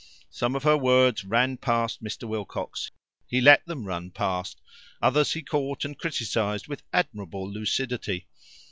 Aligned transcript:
Some 0.31 0.55
of 0.55 0.63
her 0.63 0.77
words 0.77 1.23
ran 1.25 1.57
past 1.57 2.03
Mr. 2.03 2.27
Wilcox. 2.27 2.89
He 3.27 3.39
let 3.39 3.63
them 3.67 3.85
run 3.85 4.09
past. 4.09 4.59
Others 4.99 5.33
he 5.33 5.43
caught 5.43 5.85
and 5.85 5.95
criticized 5.95 6.67
with 6.67 6.81
admirable 6.91 7.47
lucidity. 7.47 8.27